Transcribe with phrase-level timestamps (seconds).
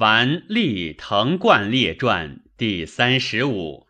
[0.00, 3.86] 凡历藤冠列传第三十五。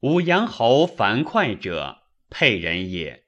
[0.00, 3.22] 武阳侯樊哙者，沛人也。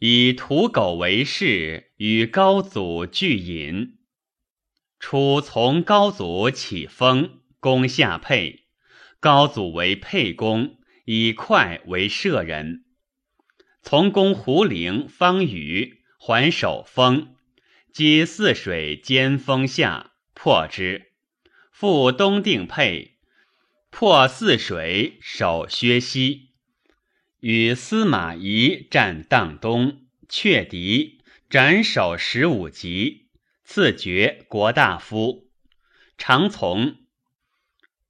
[0.00, 3.98] 以屠狗为事，与高祖俱饮。
[4.98, 8.64] 初从高祖起封，攻下沛。
[9.20, 12.84] 高祖为沛公，以哙为舍人。
[13.82, 17.36] 从攻胡陵、方宇，还守封。
[17.98, 21.10] 皆泗水兼风下，破之。
[21.72, 23.16] 复东定沛，
[23.90, 26.52] 破泗水，守薛西。
[27.40, 31.18] 与司马懿战荡东，却敌，
[31.50, 33.30] 斩首十五级，
[33.64, 35.50] 赐爵国大夫。
[36.16, 36.98] 常从。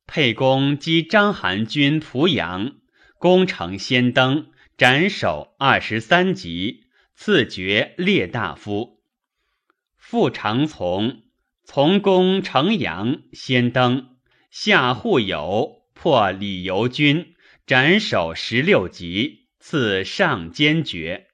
[0.07, 2.73] 沛公击章邯军濮阳，
[3.17, 6.85] 攻城先登，斩首二十三级，
[7.15, 8.98] 赐爵列大夫。
[10.11, 11.25] 复常从，
[11.65, 14.17] 从攻城阳，先登，
[14.51, 17.35] 下户友，破李由军，
[17.67, 21.27] 斩首十六级，赐上监爵。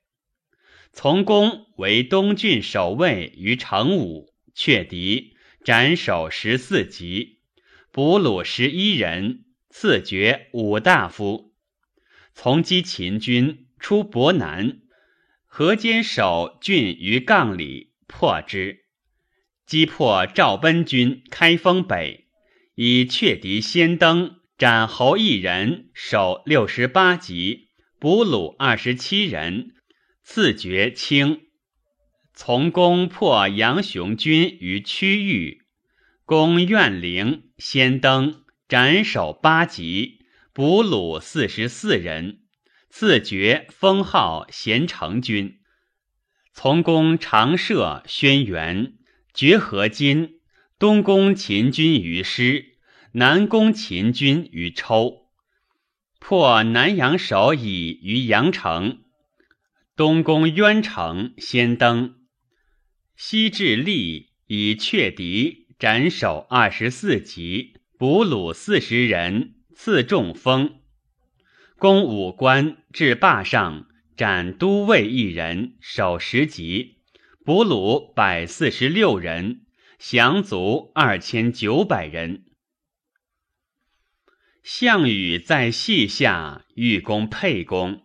[0.93, 7.43] 从公为东郡守卫于成武，却敌，斩首十四级，
[7.93, 11.55] 俘虏十一人，赐爵武大夫。
[12.33, 14.81] 从击秦军，出博南，
[15.47, 17.94] 河间守郡于杠里。
[18.17, 18.85] 破之，
[19.67, 22.29] 击破赵奔军，开封北，
[22.77, 29.75] 以却敌先登，斩侯一人，首六十八级，俘虏二十七人，
[30.23, 31.49] 赐爵卿。
[32.33, 35.63] 从攻破杨雄军于区域，
[36.25, 40.21] 攻苑陵，先登，斩首八级，
[40.55, 42.43] 俘虏四十四人，
[42.89, 45.59] 赐爵封号咸成君。
[46.57, 48.93] 从攻长社、轩辕，
[49.35, 50.39] 绝河津；
[50.79, 52.77] 东攻秦军于师，
[53.13, 55.27] 南攻秦军于抽，
[56.21, 59.01] 破南阳守乙于阳城。
[59.97, 62.15] 东攻渊城，先登，
[63.17, 70.77] 西至利，以却敌，斩首二十四级，俘虏四十人，赐中封。
[71.79, 73.89] 攻武关，至霸上。
[74.17, 76.99] 斩都尉一人，首十级，
[77.45, 79.63] 俘虏百四十六人，
[79.99, 82.45] 降卒二千九百人。
[84.63, 88.05] 项羽在隙下欲攻沛公，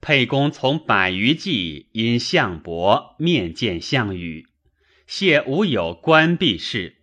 [0.00, 4.46] 沛公从百余骑因项伯面见项羽，
[5.06, 6.98] 谢无有关闭事。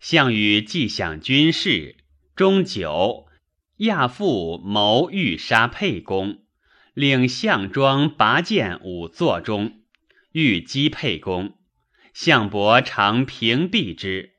[0.00, 1.96] 项羽既想军事，
[2.34, 3.28] 终久，
[3.76, 6.44] 亚父谋欲杀沛公。
[6.94, 9.80] 令项庄拔剑五座中，
[10.32, 11.56] 欲击沛公。
[12.12, 14.32] 项伯常屏蔽之。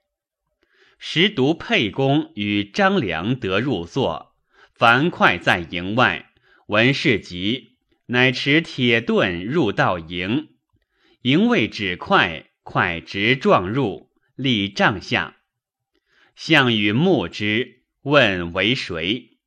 [0.99, 4.35] 时独沛公与张良得入座，
[4.75, 6.31] 樊哙在营外，
[6.67, 10.49] 闻事急，乃持铁盾入道营。
[11.21, 15.37] 营卫指快，快直撞入，立帐下。
[16.35, 19.37] 项羽目之，问为谁？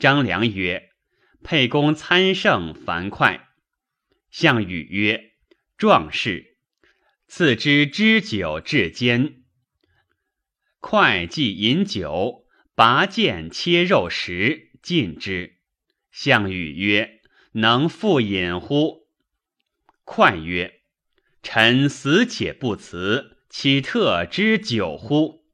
[0.00, 0.93] 张良曰。
[1.44, 3.38] 沛公参胜，樊哙。
[4.30, 5.32] 项羽曰
[5.76, 6.56] ：“壮士，
[7.28, 9.42] 赐之知酒至坚。”
[10.80, 15.58] 哙既饮酒，拔剑切肉食，尽之。
[16.10, 17.20] 项羽曰
[17.52, 19.06] ：“能复饮乎？”
[20.06, 20.80] 哙曰
[21.42, 25.44] ：“臣死且不辞，岂特知酒乎？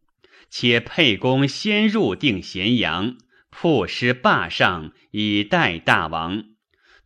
[0.49, 3.19] 且沛公先入定咸阳。”
[3.63, 6.45] 曝尸霸上以待大王。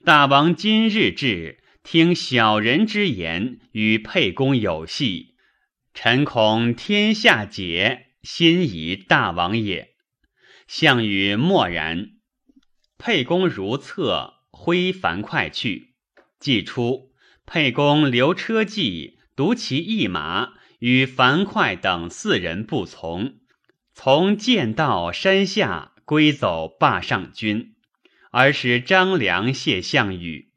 [0.05, 5.35] 大王今日至，听小人之言，与沛公有隙。
[5.95, 9.95] 臣恐天下解，心疑大王也。
[10.69, 12.11] 项羽默然。
[12.99, 15.97] 沛公如厕，挥樊哙去。
[16.39, 17.11] 既出，
[17.45, 23.41] 沛公留车骑，独骑一马，与樊哙等四人不从，
[23.93, 25.94] 从剑道山下。
[26.05, 27.75] 归走霸上军，
[28.31, 30.51] 而使张良谢项羽。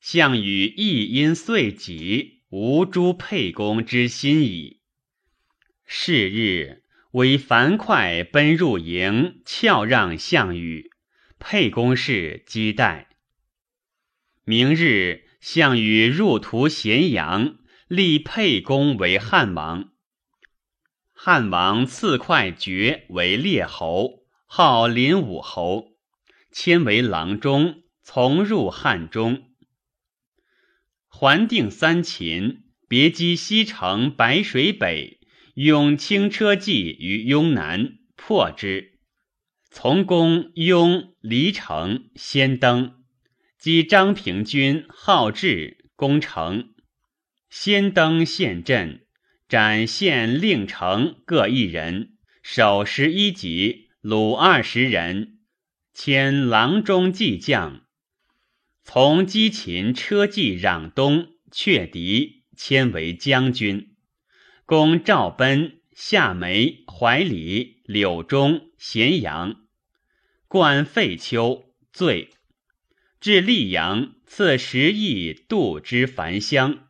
[0.00, 4.80] 项羽亦因遂己，无诛沛公之心矣。
[5.84, 10.90] 是日，为樊哙奔入营，翘让项羽。
[11.38, 13.08] 沛公氏击待。
[14.44, 17.58] 明日，项羽入屠咸阳，
[17.88, 19.92] 立沛公为汉王。
[21.12, 24.19] 汉王赐哙爵为列侯。
[24.52, 25.92] 号林武侯，
[26.50, 29.44] 迁为郎中，从入汉中。
[31.06, 35.20] 还定三秦，别击西城白水北，
[35.54, 38.98] 拥轻车骑于雍南，破之。
[39.70, 43.04] 从攻雍黎城，先登。
[43.56, 46.74] 击张平军号志攻城，
[47.48, 49.06] 先登陷阵，
[49.48, 55.40] 斩县令城各一人，守十一级，鲁二十人，
[55.92, 57.82] 迁郎中骑将。
[58.82, 63.94] 从击秦车骑攘东，却敌，迁为将军。
[64.64, 69.66] 攻赵奔、夏梅、怀里、柳中、咸阳，
[70.48, 72.30] 冠废丘，罪。
[73.20, 76.88] 至溧阳，赐十邑度之樊乡。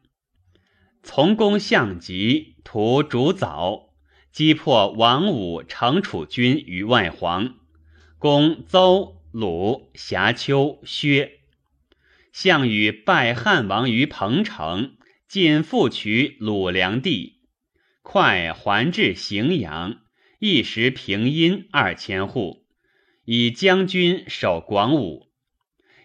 [1.03, 3.90] 从攻项籍，屠主早，
[4.33, 7.57] 击破王武、程楚军于外黄。
[8.19, 11.41] 攻邹、鲁、瑕丘、薛。
[12.33, 14.97] 项羽败汉王于彭城，
[15.27, 17.41] 进复取鲁梁地，
[18.03, 20.03] 快还至荥阳，
[20.39, 22.67] 一时平阴二千户，
[23.25, 25.29] 以将军守广武。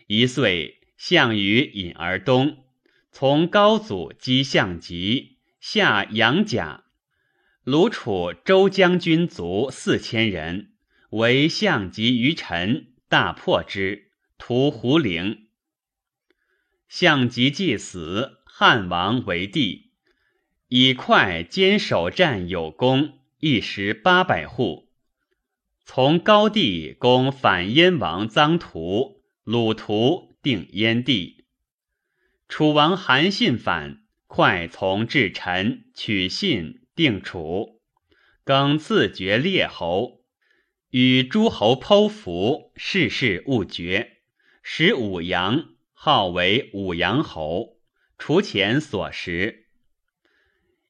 [0.07, 2.63] 一岁，项羽引而东，
[3.11, 6.84] 从高祖击项籍，下杨甲。
[7.65, 10.73] 鲁楚周将军卒四千人，
[11.09, 15.47] 为项籍于臣，大破之，屠胡陵。
[16.87, 19.89] 项籍既死，汉王为帝，
[20.67, 24.91] 以快坚守战有功，一时八百户。
[25.83, 29.23] 从高帝攻反燕王臧荼。
[29.43, 31.45] 鲁图定燕地，
[32.47, 37.81] 楚王韩信反，快从至陈，取信，定楚。
[38.43, 40.21] 更赐爵列侯，
[40.91, 44.19] 与诸侯剖符，世事勿绝。
[44.61, 47.77] 使武阳，号为武阳侯，
[48.17, 49.65] 除前所食。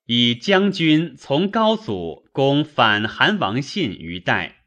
[0.05, 4.63] 以将军从高祖攻反韩王信于代，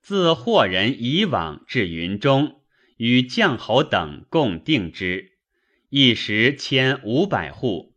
[0.00, 2.62] 自霍人以往至云中。
[2.98, 5.32] 与将侯等共定之，
[5.90, 7.95] 一时千五百户。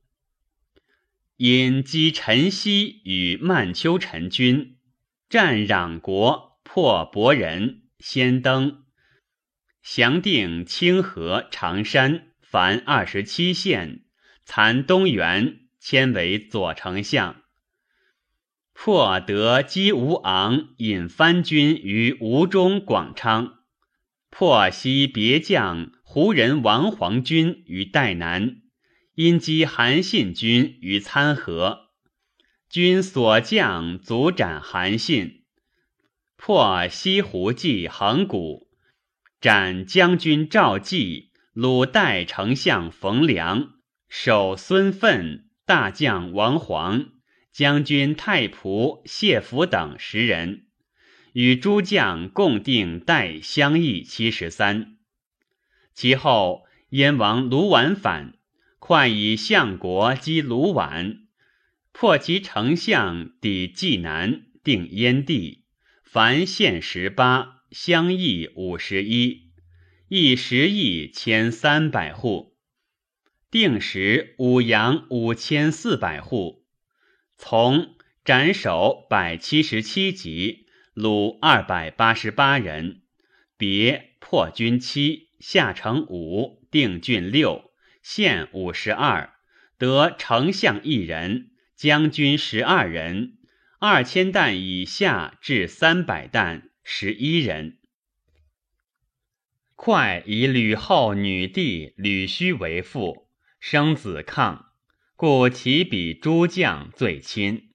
[1.40, 4.76] 因击陈豨与曼丘陈军，
[5.30, 8.84] 战壤国，破伯仁，先登，
[9.82, 14.02] 降定清河、常山，凡二十七县，
[14.44, 17.44] 残东原，迁为左丞相。
[18.74, 23.60] 破得击吴昂引藩军于吴中、广昌。
[24.30, 28.59] 破西别将胡人王黄军于代南，
[29.22, 31.90] 因击韩信军于参合，
[32.70, 35.44] 军所将卒斩韩信。
[36.38, 38.70] 破西湖记横谷，
[39.42, 43.74] 斩将军赵济，鲁代丞相冯良，
[44.08, 47.10] 守孙奋，大将王黄，
[47.52, 50.68] 将军太仆谢福等十人。
[51.34, 54.96] 与诸将共定代相邑七十三。
[55.94, 58.39] 其后燕王卢绾反，
[58.90, 61.28] 快以相国击卢绾，
[61.92, 65.66] 破其丞相抵济南，定燕地，
[66.04, 69.52] 凡县十八，乡邑五十一，
[70.08, 72.58] 邑十邑千三百户，
[73.52, 76.66] 定时五阳五千四百户，
[77.38, 77.96] 从
[78.26, 80.66] 斩首百七十七级。
[80.96, 83.04] 虏二百八十八人，
[83.56, 87.69] 别破军七，下城五，定郡六，
[88.02, 89.34] 县五十二，
[89.78, 93.38] 得丞相一人，将军十二人，
[93.80, 97.78] 二千担以下至三百担，十一人。
[99.76, 103.30] 快以吕后女弟吕须为妇，
[103.60, 104.74] 生子抗，
[105.16, 107.70] 故其比诸将最亲。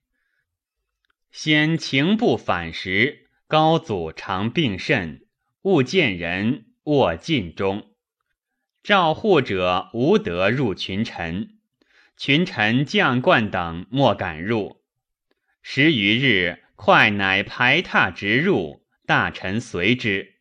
[1.33, 5.27] 先情不反时，高祖常病甚，
[5.63, 7.94] 勿见人，卧禁中。
[8.85, 11.57] 召护者无得入群臣，
[12.19, 14.83] 群臣将冠等莫敢入。
[15.63, 20.35] 十余日，快乃排榻直入，大臣随之。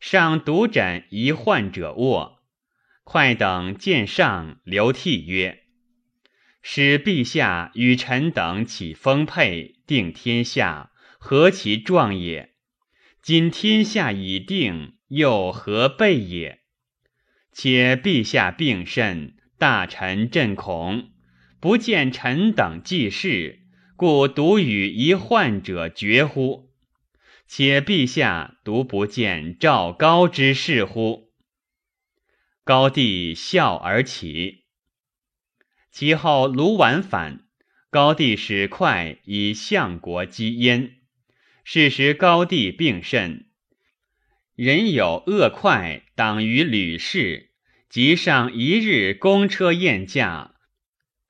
[0.00, 2.42] 上独枕一患者卧，
[3.04, 5.62] 快等见上，流涕曰。
[6.62, 12.56] 使陛下与臣等起丰沛，定天下，何其壮也！
[13.22, 16.59] 今天下已定，又何备也？
[17.52, 21.10] 且陛下病甚，大臣震恐，
[21.58, 23.60] 不见臣等济事，
[23.96, 26.70] 故独与一患者绝乎？
[27.46, 31.32] 且陛下独不见赵高之事乎？
[32.62, 34.64] 高帝笑而起。
[35.90, 37.44] 其后卢绾反，
[37.90, 40.98] 高帝使快以相国击燕。
[41.64, 43.49] 是时高帝病甚，
[44.62, 47.48] 人有恶快党于吕氏，
[47.88, 50.54] 即上一日公车宴驾，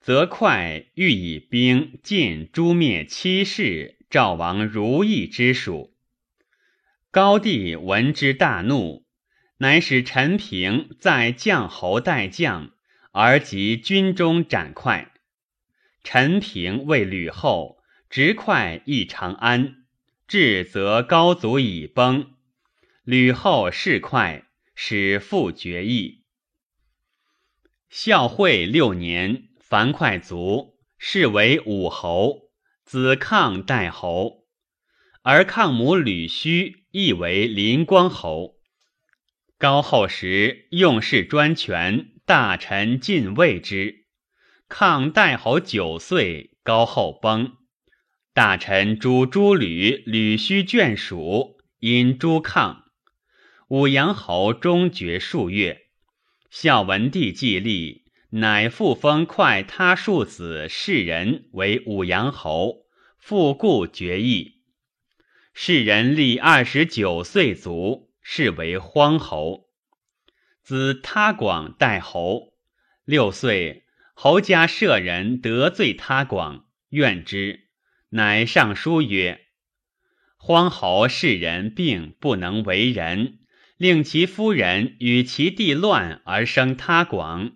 [0.01, 5.95] 则快欲以兵尽诛灭七世赵王如意之属。
[7.13, 9.07] 高帝闻之大怒，
[9.59, 12.73] 乃使陈平在将侯待将，
[13.13, 15.13] 而及军中斩快。
[16.03, 19.85] 陈平为吕后，执快诣长安。
[20.27, 22.33] 至则高祖已崩，
[23.05, 26.25] 吕后事快，使复决议。
[27.89, 32.51] 孝惠六年，樊哙卒，是为武侯，
[32.85, 34.45] 子抗代侯，
[35.23, 38.57] 而抗母吕须亦为临光侯。
[39.57, 44.05] 高后时用事专权，大臣尽畏之。
[44.69, 47.57] 抗代侯九岁，高后崩。
[48.35, 52.85] 大臣诛诸吕，吕须眷属，因诸抗。
[53.71, 55.83] 武阳侯终绝数月。
[56.51, 62.87] 孝文帝既立，乃复封快他庶子世人为武阳侯，
[63.17, 64.57] 复故绝邑。
[65.55, 69.69] 世人立二十九岁卒，是为荒侯。
[70.65, 72.55] 子他广代侯，
[73.05, 73.85] 六岁，
[74.15, 77.69] 侯家舍人得罪他广，怨之。
[78.09, 79.47] 乃上书曰
[80.37, 83.39] ：“荒侯世人病不能为人，
[83.81, 87.53] 令其夫人与其弟乱而生他广。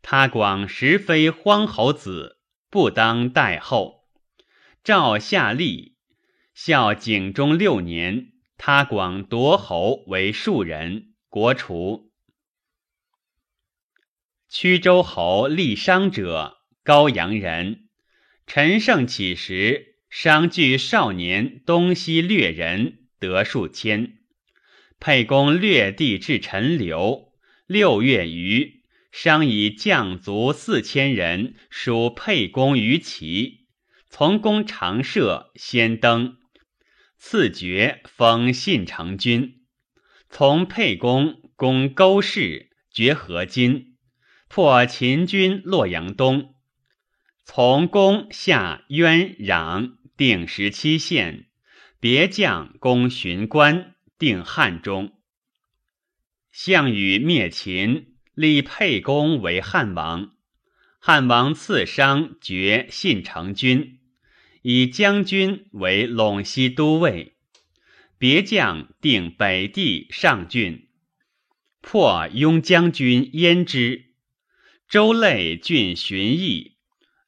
[0.00, 2.38] 他广实非荒侯子，
[2.70, 4.06] 不当代后。”
[4.82, 5.94] 赵夏立，
[6.54, 12.10] 孝景中六年，他广夺侯为庶人，国除。
[14.48, 17.90] 曲州侯立商者，高阳人，
[18.46, 19.96] 陈胜起时。
[20.08, 24.17] 商据少年东西掠人，得数千。
[25.00, 27.32] 沛公略地至陈留，
[27.66, 33.66] 六月余，商以将卒四千人属沛公于齐，
[34.08, 36.36] 从公长射，先登，
[37.16, 39.62] 赐爵，封信成君。
[40.28, 43.96] 从沛公攻勾氏，绝河津，
[44.48, 46.54] 破秦军洛阳东。
[47.44, 49.98] 从公下渊壤。
[50.18, 51.46] 定十七县，
[52.00, 55.12] 别将攻寻关，定汉中。
[56.50, 60.32] 项羽灭秦，立沛公为汉王。
[60.98, 64.00] 汉王赐商爵信成君，
[64.62, 67.36] 以将军为陇西都尉。
[68.18, 70.88] 别将定北地上郡，
[71.80, 74.06] 破雍将军焉之。
[74.88, 76.78] 周累郡荀邑，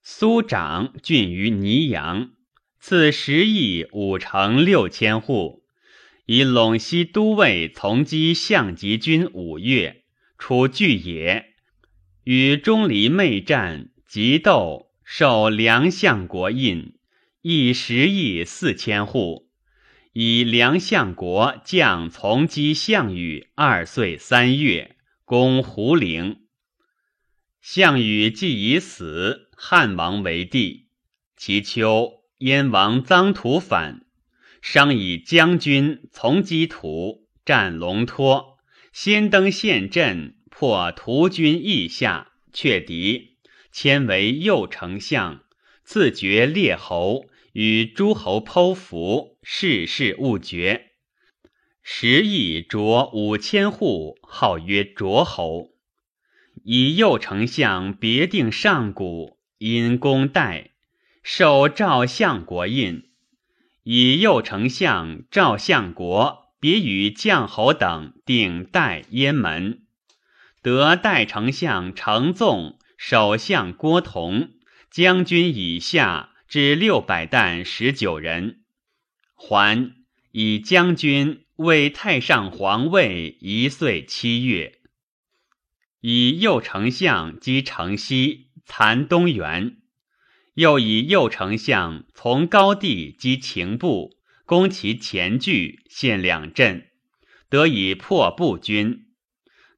[0.03, 2.33] 苏长郡于泥阳。
[2.81, 5.60] 赐十亿五城六千户，
[6.33, 10.05] 以陇西都尉从击项籍军五月，
[10.39, 11.55] 出巨野，
[12.23, 16.95] 与钟离昧战，急斗，受梁相国印，
[17.43, 19.49] 亦十亿四千户，
[20.13, 24.95] 以梁相国将从击项羽二岁三月，
[25.25, 26.43] 攻胡陵。
[27.61, 30.87] 项羽既已死，汉王为帝，
[31.37, 32.21] 其秋。
[32.39, 34.07] 燕王臧荼反，
[34.61, 38.59] 商以将军从击屠，战龙托，
[38.93, 43.39] 先登陷阵，破屠军翼下，却敌，
[43.73, 45.43] 迁为右丞相，
[45.85, 50.91] 赐爵列侯，与诸侯剖符，世事勿绝。
[51.83, 55.71] 时邑卓五千户，号曰卓侯。
[56.63, 60.73] 以右丞相别定上古，因公代。
[61.23, 63.10] 受赵相国印，
[63.93, 69.83] 以右丞相赵相国别与将侯等定代燕门，
[70.63, 74.51] 得代丞相程纵、首相郭同、
[74.93, 78.61] 将军以下至六百担十九人，
[79.35, 79.93] 还
[80.31, 84.79] 以将军为太上皇位一岁七月，
[86.01, 89.80] 以右丞相击城西，残东原。
[90.55, 96.89] 又以右丞相从高地击秦部，攻其前据，陷两镇，
[97.49, 99.07] 得以破步军。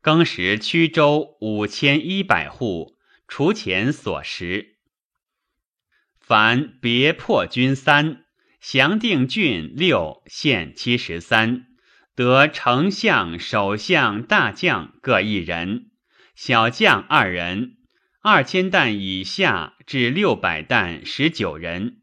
[0.00, 2.96] 更时曲州五千一百户，
[3.28, 4.78] 除前所食。
[6.18, 8.24] 凡别破军三，
[8.60, 11.66] 降定郡六，县七十三，
[12.16, 15.90] 得丞相、首相、大将各一人，
[16.34, 17.76] 小将二人，
[18.24, 22.02] 二千担以下至六百担十九人。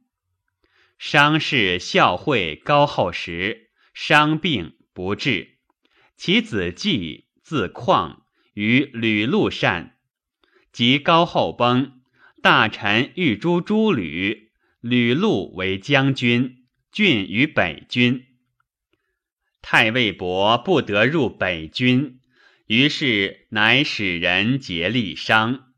[0.97, 5.59] 伤势孝惠高后时，伤病不治。
[6.17, 9.95] 其子季字况，于吕禄善。
[10.73, 12.01] 及高后崩，
[12.43, 18.25] 大臣欲诛诸吕，吕禄为将军，郡于北军。
[19.61, 22.19] 太尉伯不得入北军，
[22.67, 25.68] 于是乃使人劫立商，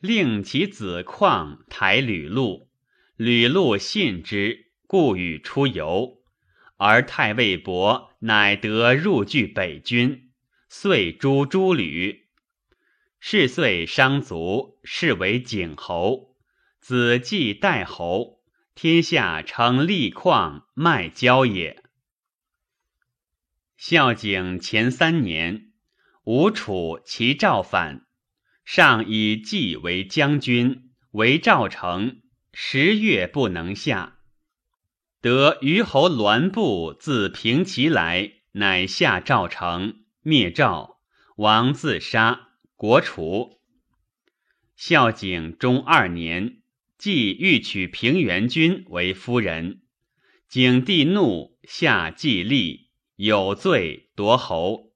[0.00, 2.70] 令其子况抬吕禄。
[3.16, 6.22] 吕禄信之，故与出游。
[6.76, 10.30] 而太尉伯乃得入据北军，
[10.68, 12.28] 遂诛诸吕。
[13.18, 16.36] 是岁商卒，是为景侯，
[16.80, 18.40] 子继代侯，
[18.76, 21.82] 天下称利矿卖交也。
[23.76, 25.72] 孝景前三年，
[26.22, 28.06] 吴楚齐赵反，
[28.70, 32.20] 上以季为将军，为赵城，
[32.52, 34.18] 十月不能下。
[35.22, 40.98] 得虞侯栾布自平齐来，乃下赵城，灭赵，
[41.36, 42.50] 王自杀。
[42.76, 43.58] 国除。
[44.76, 46.58] 孝景中二年，
[46.98, 49.80] 季欲娶平原君为夫人，
[50.46, 54.87] 景帝怒，下季立，有罪，夺侯。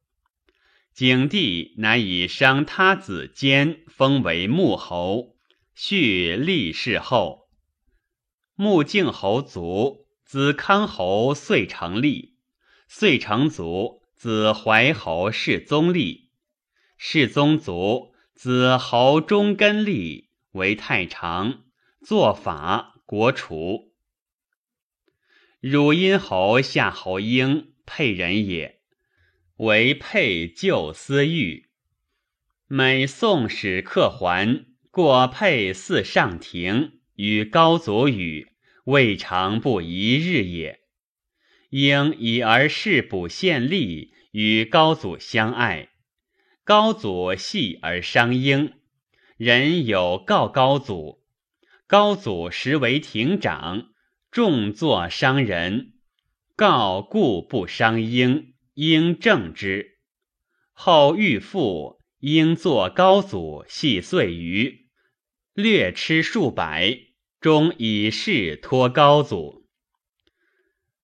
[0.94, 5.36] 景帝乃以伤他子坚封为穆侯，
[5.74, 7.48] 续立世后。
[8.54, 12.36] 穆敬侯卒，子康侯遂成立，
[12.88, 16.30] 遂成卒，子怀侯世宗立。
[16.98, 21.64] 世宗族，子侯中根立为太常，
[22.04, 23.94] 作法国除。
[25.58, 28.81] 汝阴侯夏侯婴沛人也，
[29.56, 31.66] 为沛旧思玉。
[32.66, 38.48] 每宋使客还，过沛祀上庭，与高祖语，
[38.84, 40.80] 未尝不一日也。
[41.68, 45.90] 应以儿事补献吏，与高祖相爱。
[46.64, 48.72] 高祖系而伤英，
[49.36, 51.22] 人有告高祖。
[51.86, 53.88] 高祖实为庭长，
[54.30, 55.92] 重作伤人，
[56.56, 59.98] 告故不伤英，应正之。
[60.72, 64.88] 后欲复，应作高祖系岁余，
[65.54, 66.98] 略吃数百，
[67.40, 69.66] 终以事托高祖。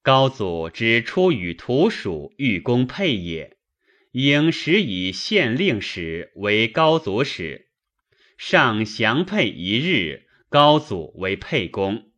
[0.03, 3.59] 高祖之出与土属，欲攻沛也。
[4.13, 7.69] 应时以县令使为高祖使，
[8.39, 12.11] 上降沛一日，高祖为沛公，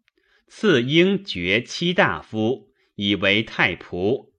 [0.47, 4.30] 赐应爵七大夫，以为太仆。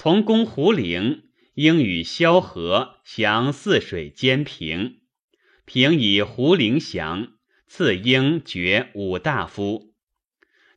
[0.00, 4.98] 从攻胡陵，应与萧何降泗水兼平，
[5.64, 7.32] 平以胡陵降，
[7.66, 9.92] 赐应爵五大夫。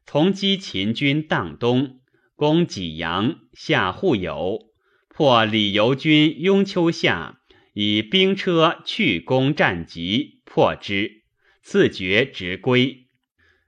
[0.07, 1.99] 从击秦军荡东，
[2.35, 4.71] 攻济阳，下户有。
[5.07, 7.41] 破李由军雍丘下，
[7.73, 11.21] 以兵车去攻战疾，破之，
[11.61, 13.05] 赐爵直归。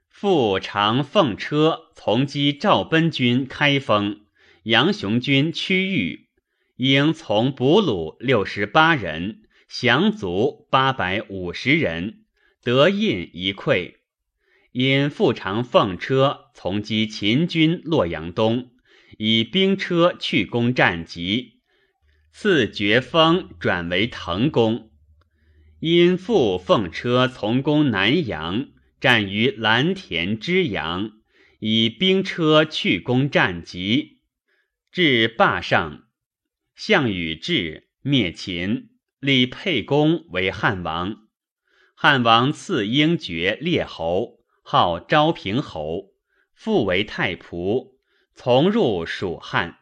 [0.08, 4.23] 复常奉车从击赵奔军开封，
[4.64, 6.28] 杨雄军区域，
[6.76, 12.24] 应从俘虏六十八人，降卒八百五十人，
[12.62, 13.96] 得印一馈。
[14.72, 18.70] 因复长奉车从击秦军洛阳东。
[19.18, 21.60] 以兵车去攻战疾，
[22.32, 24.90] 赐爵封，转为腾公。
[25.78, 31.12] 因复奉车从攻南阳，战于蓝田之阳，
[31.60, 34.13] 以兵车去攻战疾，
[34.94, 36.04] 至霸上。
[36.76, 41.26] 项羽至，灭秦，立沛公为汉王。
[41.96, 46.12] 汉王赐英爵列侯，号昭平侯，
[46.54, 47.96] 复为太仆。
[48.36, 49.80] 从入蜀汉，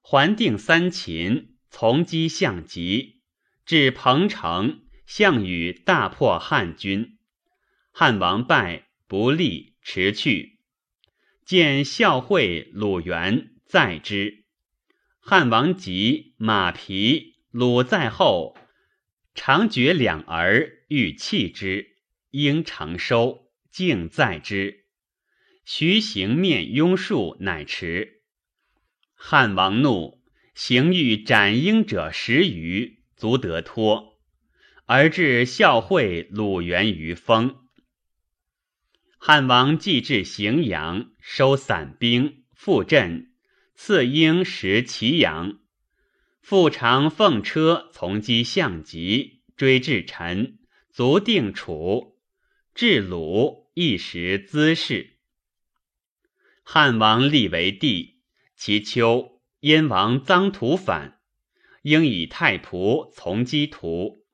[0.00, 3.22] 还定三秦，从击项籍，
[3.64, 7.18] 至彭城，项羽大破汉军，
[7.90, 10.60] 汉王败，不利，驰去。
[11.44, 14.44] 见孝惠、鲁元在之，
[15.18, 18.56] 汉王急，马疲，鲁在后，
[19.34, 21.96] 常绝两儿，欲弃之，
[22.30, 24.84] 应长收，敬在之。
[25.64, 28.22] 徐行面拥树，乃迟。
[29.16, 30.22] 汉王怒，
[30.54, 34.20] 行欲斩婴者十余，足得脱，
[34.84, 37.66] 而至孝惠、鲁元于丰。
[39.18, 43.32] 汉王既至荥阳，收散兵，复镇，
[43.78, 45.60] 赐婴食祁阳。
[46.40, 50.58] 复常奉车从击项籍，追至陈，
[50.90, 52.18] 卒定楚，
[52.74, 55.18] 至鲁，一时滋事。
[56.62, 58.22] 汉王立为帝，
[58.56, 61.20] 其秋，燕王臧荼反，
[61.82, 64.24] 应以太仆从击屠。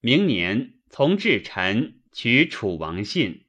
[0.00, 3.44] 明年，从至陈，取楚王信，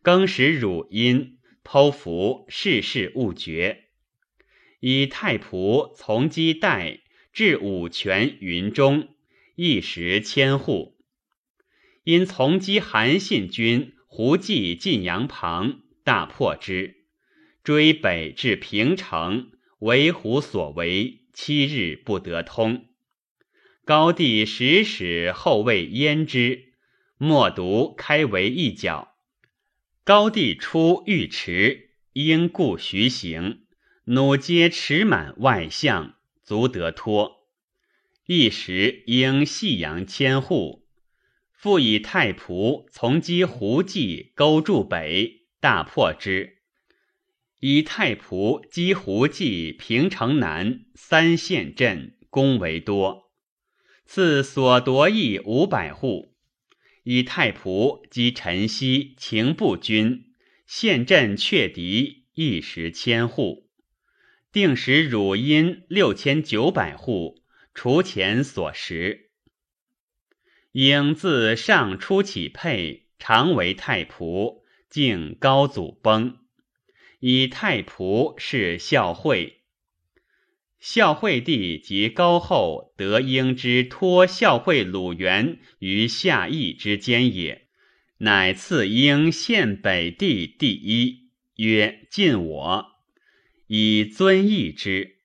[0.00, 3.85] 更使汝阴，剖服世事勿绝。
[4.88, 7.00] 以太仆从击代，
[7.32, 9.08] 至武泉云中，
[9.56, 10.96] 一时千户。
[12.04, 16.98] 因从击韩信军胡骑晋阳旁，大破之。
[17.64, 22.86] 追北至平城，为虎所围，七日不得通。
[23.84, 26.74] 高帝使使后卫焉之，
[27.18, 29.16] 莫独开为一角。
[30.04, 33.65] 高帝出御池，应故徐行，
[34.08, 36.14] 弩皆持满外向，
[36.44, 37.48] 足得脱。
[38.26, 40.86] 一时应细阳千户，
[41.52, 46.58] 复以太仆从击胡骑，勾住北，大破之。
[47.58, 53.32] 以太仆击胡骑平城南三县镇，攻为多。
[54.04, 56.36] 赐所夺邑五百户。
[57.02, 60.26] 以太仆击陈豨秦步军，
[60.64, 63.65] 县镇却敌一时千户。
[64.56, 67.42] 定时汝阴六千九百户，
[67.74, 69.28] 除前所食。
[70.72, 76.38] 应自上初起配，常为太仆，敬高祖崩。
[77.20, 79.60] 以太仆是孝惠，
[80.80, 87.68] 孝惠帝及高后得应之托孝惠鲁元于下邑之间也，
[88.20, 92.95] 乃赐应献北地第一，曰晋我，
[93.66, 95.18] 以尊义之。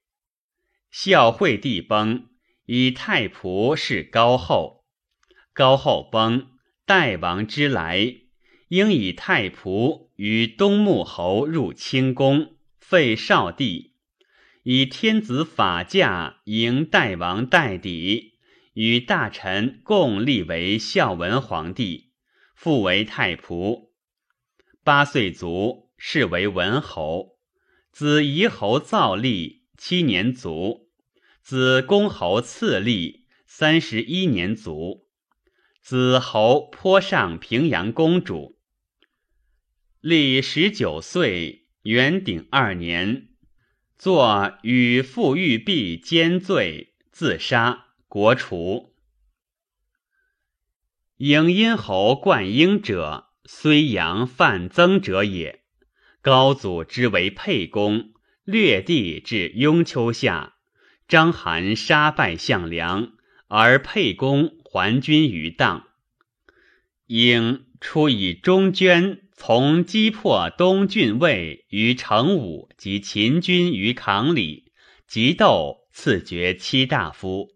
[0.89, 2.27] 孝惠帝崩，
[2.65, 4.85] 以太仆是高后，
[5.53, 6.47] 高后崩，
[6.85, 8.15] 代王之来，
[8.69, 10.09] 应以太仆。
[10.15, 13.95] 与东穆侯入清宫，废少帝，
[14.61, 18.33] 以天子法驾迎代王代邸，
[18.73, 22.11] 与大臣共立为孝文皇帝，
[22.53, 23.89] 复为太仆。
[24.83, 27.39] 八岁卒，谥为文侯。
[27.91, 30.87] 子夷侯造立，七年卒；
[31.41, 35.07] 子公侯次立，三十一年卒；
[35.81, 38.57] 子侯颇上平阳公主。
[39.99, 43.27] 历十九岁，元鼎二年，
[43.97, 48.95] 作与父玉璧兼罪，自杀，国除。
[51.17, 55.60] 迎殷侯冠婴者，虽阳范增者也。
[56.21, 58.11] 高祖之为沛公，
[58.43, 60.53] 略地至雍丘下。
[61.07, 63.13] 章邯杀败项梁，
[63.47, 65.87] 而沛公还军于荡。
[67.07, 69.19] 应出以中捐。
[69.43, 74.71] 从击破东郡尉于成武及秦军于扛里，
[75.07, 77.49] 即斗赐爵七大夫。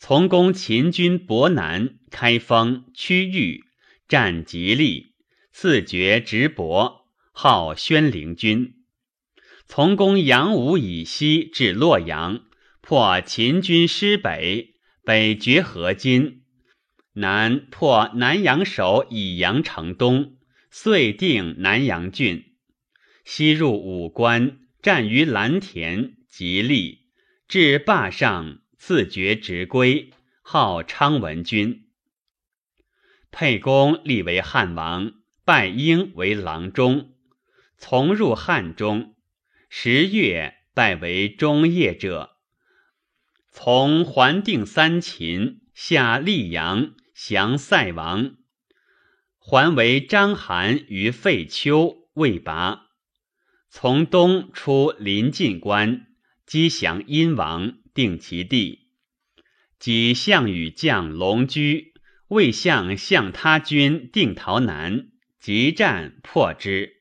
[0.00, 3.62] 从攻秦军博南、开封、区域，
[4.08, 5.14] 战吉利，
[5.52, 7.05] 赐爵直伯，
[7.38, 8.76] 号宣陵君。
[9.66, 12.46] 从攻阳武以西至洛阳，
[12.80, 14.72] 破秦军师北，
[15.04, 16.44] 北绝河津，
[17.12, 20.38] 南破南阳守以阳城东。
[20.70, 22.42] 遂定南阳郡，
[23.26, 27.10] 西入武关，战于蓝田，吉利，
[27.46, 31.84] 至霸上，赐爵直归，号昌文君。
[33.30, 35.12] 沛公立为汉王，
[35.44, 37.12] 拜英为郎中，
[37.76, 39.14] 从入汉中。
[39.68, 42.36] 十月，拜为中业者。
[43.50, 48.36] 从还定三秦，下溧阳，降塞王。
[49.38, 52.86] 还为章邯于废丘，未拔。
[53.70, 56.06] 从东出临晋关，
[56.46, 58.88] 击降殷王，定其地。
[59.78, 61.92] 及项羽将龙驹，
[62.28, 65.08] 魏相向他军定陶南，
[65.38, 66.95] 急战破之。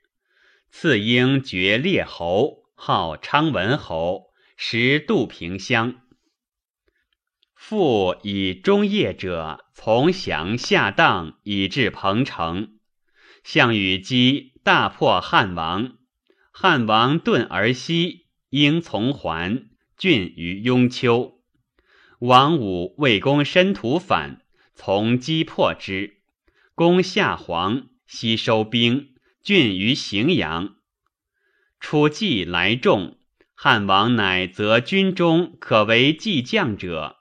[0.78, 4.26] 赐英爵列侯，号昌文侯，
[4.58, 6.02] 食杜平乡。
[7.54, 12.78] 复以中业者从降下荡，以至彭城。
[13.42, 15.96] 项羽击大破汉王，
[16.52, 21.40] 汉王遁而西，应从还，郡于雍丘。
[22.20, 24.42] 王武魏公申屠反，
[24.74, 26.18] 从击破之，
[26.74, 29.14] 攻下黄，西收兵，
[29.46, 30.78] 郡于荥阳。
[31.80, 33.20] 楚骑来众，
[33.54, 37.18] 汉王乃择军中可为计将者。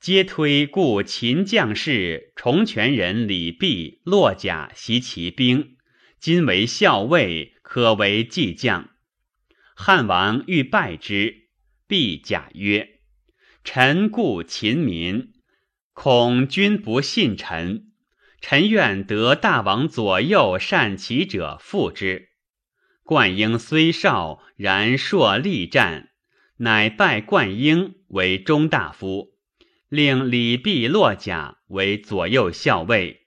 [0.00, 5.76] 皆推故秦将士重权人李泌落甲袭其兵，
[6.18, 8.90] 今为校尉，可为计将。
[9.76, 11.48] 汉王欲拜之，
[11.86, 12.98] 必假曰
[13.62, 15.32] ：“臣故秦民，
[15.92, 17.87] 恐君不信臣。
[18.40, 22.28] 臣愿得大王左右善骑者复之。”
[23.04, 26.10] 冠英虽少，然硕力战，
[26.58, 29.38] 乃拜冠英为中大夫。
[29.88, 33.22] 令李泌落甲为左右校尉，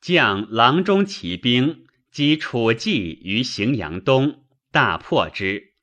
[0.00, 5.74] 将郎中骑兵击楚骑于荥阳东，大破之。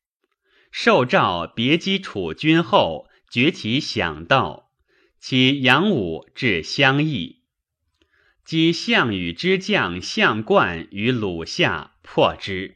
[0.72, 4.72] 受诏别击楚军后，绝其响道，
[5.20, 7.41] 其杨武至襄邑，
[8.52, 12.76] 击项羽之将项冠于鲁下，破之。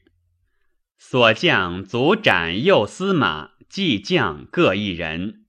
[0.97, 5.43] 所将卒斩右司马、季将各一人。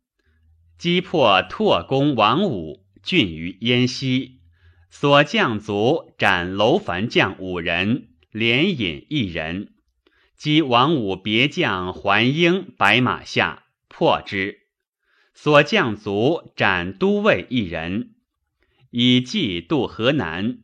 [0.76, 4.40] 击破拓公王武郡于燕西，
[4.90, 9.74] 所将卒斩楼烦将五人，连引一人。
[10.36, 14.62] 击王武别将桓英白马下，破之。
[15.34, 18.15] 所将卒斩都尉一人，
[18.98, 20.60] 以计渡河南。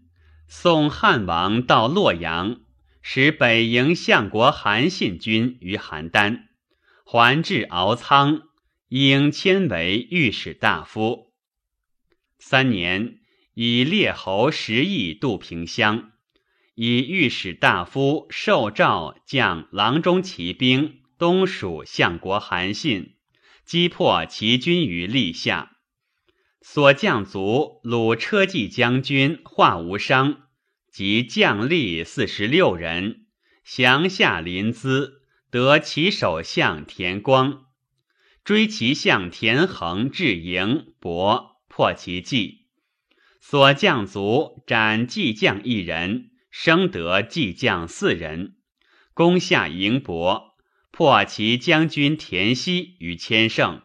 [0.48, 2.62] 送汉王到洛阳，
[3.02, 6.44] 使北营相国韩信军于邯郸，
[7.04, 8.44] 还至敖仓。
[8.88, 11.34] 应迁为御史大夫。
[12.38, 13.18] 三年，
[13.52, 16.12] 以列侯十邑渡平乡，
[16.74, 23.16] 以御史大夫受诏将郎中骑兵东蜀相国韩信，
[23.66, 25.71] 击破齐军于历下。
[26.64, 30.42] 所将卒鲁车骑将军华无伤
[30.90, 33.26] 及将吏四十六人，
[33.64, 35.14] 降下临淄，
[35.50, 37.64] 得其首相田光。
[38.44, 42.66] 追其相田横至营，伯破其计。
[43.40, 48.56] 所将卒斩计将一人，生得计将四人。
[49.14, 50.54] 攻下营伯，
[50.90, 53.82] 破其将军田西于千胜。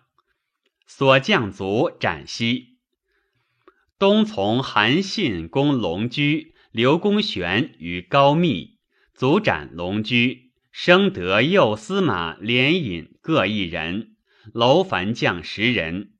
[0.87, 2.77] 所将卒斩西。
[3.99, 8.77] 东从韩信攻龙居，刘公玄于高密，
[9.13, 14.15] 卒斩龙居，生得右司马连引各一人。
[14.53, 16.13] 楼烦将十人，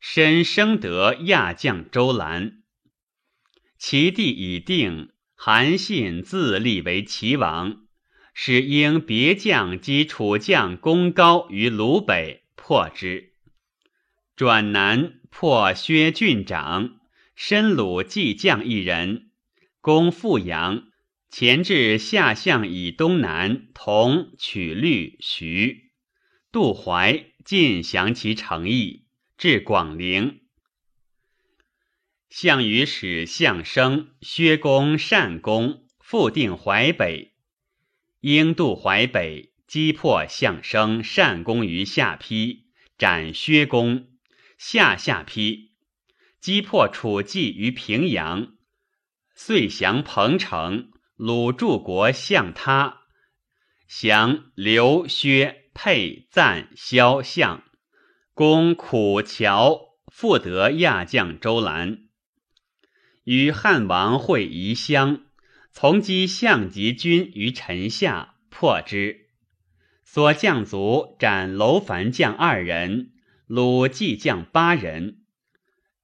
[0.00, 2.62] 身生得亚将周兰。
[3.76, 7.82] 其地已定，韩信自立为齐王，
[8.32, 13.34] 使应别将击楚将公高于鲁北，破之。
[14.38, 17.00] 转南破薛郡长，
[17.34, 19.32] 申鲁计将一人，
[19.80, 20.84] 攻富阳，
[21.28, 25.90] 前至下相以东南，同取律徐
[26.52, 27.32] 渡淮。
[27.44, 30.42] 尽降其诚意，至广陵。
[32.30, 37.32] 项羽使项生、薛公、单公复定淮北，
[38.20, 44.06] 应渡淮北，击破项生、单公于下邳，斩薛公。
[44.58, 45.70] 下下邳，
[46.38, 48.52] 击破楚骑于平阳，
[49.34, 50.90] 遂降彭城。
[51.16, 53.04] 鲁柱国向他，
[53.88, 55.64] 降刘、薛。
[55.80, 57.62] 沛、赞、萧、相，
[58.34, 62.00] 攻苦桥，复得亚将周兰。
[63.22, 65.20] 与汉王会夷乡，
[65.70, 69.28] 从击项籍军于陈下，破之。
[70.02, 73.12] 所将卒斩楼烦将二人，
[73.48, 75.22] 鲁骑将八人。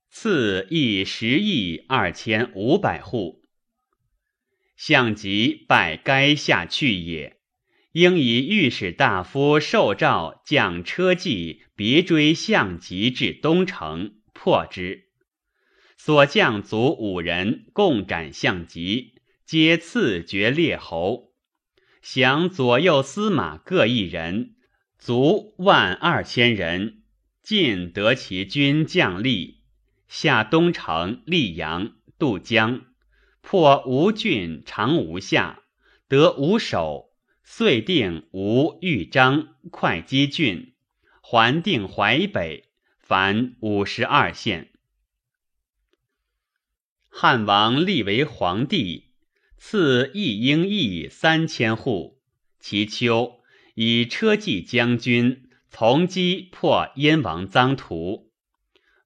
[0.08, 3.42] 赐邑十亿二千五百户。
[4.78, 7.36] 项籍拜该下去也。
[7.92, 15.10] 应以御史大夫受诏，将车骑别追项籍至东城，破之。
[15.98, 21.34] 所将卒五人，共斩项籍，皆赐爵列侯。
[22.00, 24.56] 降左右司马各一人，
[24.98, 27.02] 卒万二千人。
[27.44, 29.56] 晋得其军将吏，
[30.08, 32.86] 下东城、溧阳、渡江，
[33.42, 35.60] 破吴郡、长吴下，
[36.08, 37.10] 得吴守。
[37.44, 40.72] 遂定吴、豫章、会稽郡，
[41.20, 44.70] 还定淮北，凡五十二县。
[47.10, 49.10] 汉王立为皇帝，
[49.58, 52.22] 赐一英邑三千户。
[52.58, 53.40] 其秋，
[53.74, 55.43] 以车骑将军
[55.76, 58.30] 从击破燕王臧荼。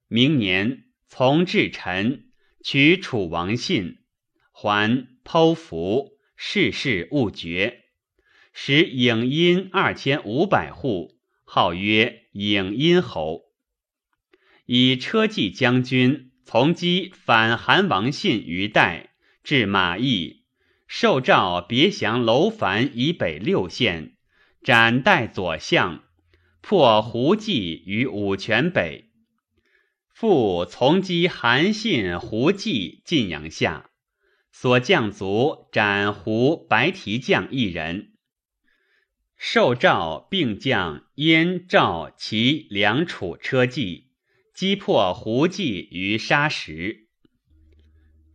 [0.07, 2.25] 明年，从至陈，
[2.63, 3.97] 取楚王信，
[4.51, 7.85] 还剖符，世事勿绝。
[8.53, 13.45] 使颍阴二千五百户，号曰颍阴侯。
[14.67, 20.43] 以车骑将军从击反韩王信于代，至马邑，
[20.85, 24.15] 受诏别降楼烦以北六县，
[24.61, 26.03] 斩代左相，
[26.61, 29.09] 破胡骑于武泉北。
[30.09, 33.89] 复从击韩信、胡骑晋阳下，
[34.51, 38.13] 所将卒斩胡白提将一人。
[39.37, 44.09] 受诏并将燕、赵、齐、梁、楚车骑。
[44.51, 47.07] 击破胡骑于沙石，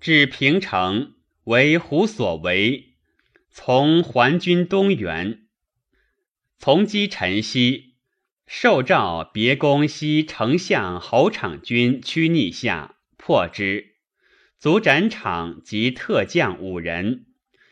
[0.00, 2.94] 至平城，为胡所为。
[3.50, 5.46] 从还军东原，
[6.56, 7.93] 从击陈豨，
[8.46, 13.94] 受诏别攻西丞相侯昶军屈逆下，破之，
[14.58, 17.26] 卒斩场及特将五人，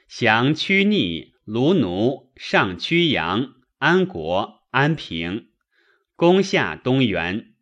[0.09, 5.49] 降屈逆、卢奴、上曲阳、安国、安平，
[6.17, 7.53] 攻下东原。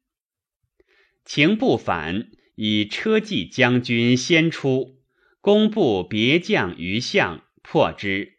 [1.24, 5.00] 情不反，以车骑将军先出，
[5.40, 8.34] 攻部别将于相，破之，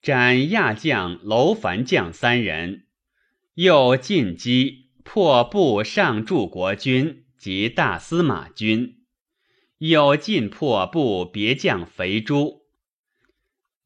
[0.00, 2.85] 斩亚将楼烦将三人。
[3.56, 8.98] 又进击，破布上柱国军及大司马军。
[9.78, 12.66] 又进破布别将肥猪。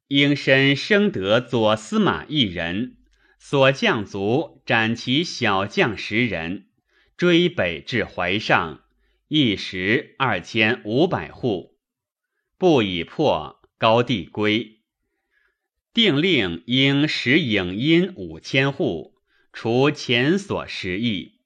[0.08, 2.96] 应身生得左司马一人，
[3.38, 6.66] 所将卒斩其小将十人。
[7.16, 8.82] 追北至淮上，
[9.28, 11.76] 一时二千五百户，
[12.58, 14.80] 不已破，高帝归。
[15.94, 19.19] 定令应使影音五千户，
[19.52, 21.40] 除前所十亿。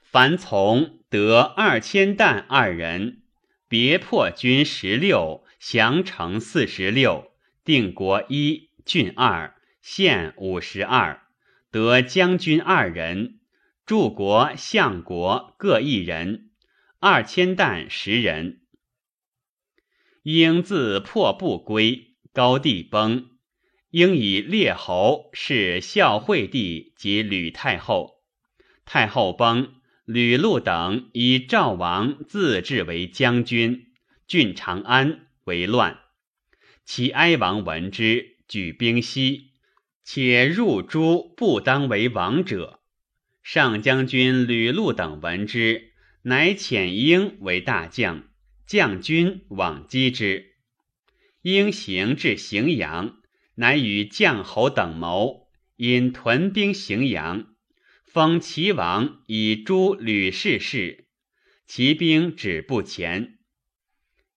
[0.00, 3.22] 凡从得二千担二人，
[3.68, 7.32] 别破军十六，降城四十六，
[7.64, 11.26] 定国一，郡二，县五十二，
[11.70, 13.40] 得将军二人。
[13.84, 16.50] 柱国、相国各一人，
[16.98, 18.62] 二千担十人。
[20.24, 23.30] 应自破不归，高帝崩，
[23.96, 28.20] 应以列侯是孝惠帝及吕太后。
[28.84, 29.72] 太后崩，
[30.04, 33.86] 吕禄等以赵王自治为将军，
[34.28, 35.98] 郡长安为乱。
[36.84, 39.52] 其哀王闻之，举兵西，
[40.04, 42.80] 且入诸不当为王者。
[43.42, 48.24] 上将军吕禄等闻之，乃遣婴为大将，
[48.66, 50.52] 将军往击之。
[51.40, 53.22] 婴行至荥阳，
[53.56, 57.46] 乃与将侯等谋，因屯兵荥阳，
[58.04, 61.08] 封齐王以诛吕氏氏，
[61.66, 63.38] 齐兵止不前。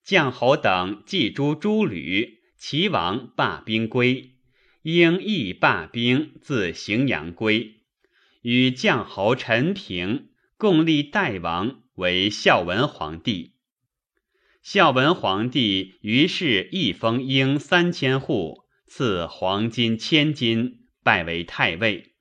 [0.04, 4.36] 将侯等既诛诸吕，齐王罢兵归，
[4.82, 7.82] 应亦罢兵自荥阳归。
[8.42, 13.56] 与将侯陈平共立代王为孝文皇帝。
[14.62, 22.16] 孝文皇帝于是一封应三千户，赐黄金千金，拜为太尉。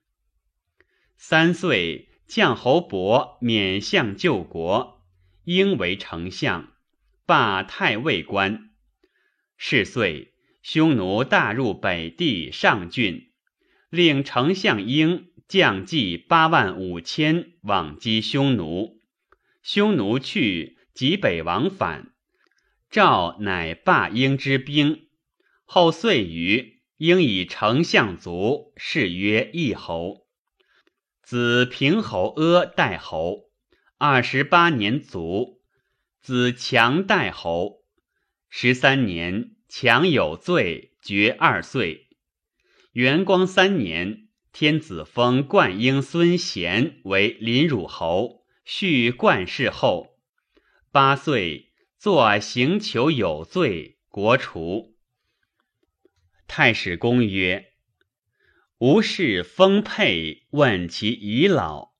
[1.17, 5.03] 三岁，将侯伯免相救国，
[5.45, 6.75] 应为丞相，
[7.27, 8.71] 罢太尉官。
[9.57, 13.31] 是岁，匈奴大入北地上郡，
[13.91, 15.27] 令丞相应。
[15.49, 19.01] 将计八万五千往击匈奴，
[19.63, 22.13] 匈奴去，及北王反，
[22.91, 25.08] 赵乃罢应之兵。
[25.71, 30.27] 后遂于应以丞相卒，谥曰义侯。
[31.23, 33.51] 子平侯阿代侯，
[33.99, 35.61] 二十八年卒。
[36.23, 37.83] 子强代侯，
[38.49, 42.09] 十三年，强有罪，爵二岁。
[42.93, 44.29] 元光三年。
[44.51, 50.17] 天子封冠英孙贤为临汝侯，续冠氏后。
[50.91, 54.95] 八岁，作行求有罪，国除。
[56.49, 57.67] 太史公曰
[58.81, 61.91] ：“吾视丰沛，问其遗老。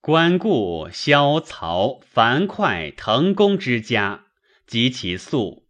[0.00, 4.26] 观故萧曹樊哙滕公之家，
[4.66, 5.66] 及其粟，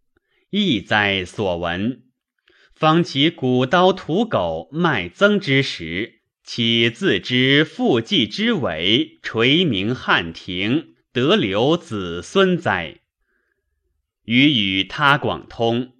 [0.50, 2.02] 亦哉所闻。
[2.74, 13.00] 方其古刀屠狗卖曾之时。”岂自知父继之伟，垂名汉庭，得留子孙哉？
[14.24, 15.93] 予与他广通，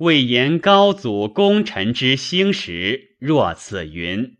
[0.00, 4.38] 未言高祖功臣之兴时，若此云。